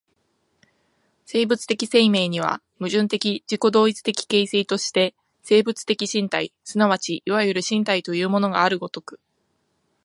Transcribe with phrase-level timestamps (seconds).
[1.25, 9.19] 生物的生命には、矛盾的自己同一的形成として生物的身体即ちいわゆる身体というものがある如く、